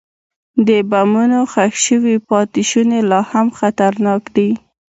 د 0.67 0.69
بمونو 0.89 1.39
ښخ 1.51 1.73
شوي 1.87 2.15
پاتې 2.29 2.61
شوني 2.69 2.99
لا 3.11 3.21
هم 3.31 3.47
خطرناک 3.59 4.21
دي. 4.35 4.49